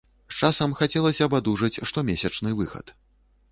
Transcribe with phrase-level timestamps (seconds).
[0.35, 2.93] З часам хацелася б адужаць штомесячны выхад.